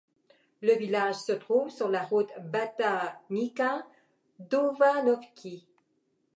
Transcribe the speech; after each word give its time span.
Le 0.63 0.73
village 0.79 1.13
se 1.17 1.31
trouve 1.31 1.69
sur 1.69 1.87
la 1.87 2.01
route 2.01 2.31
Batajnica-Dobanovci. 3.29 5.67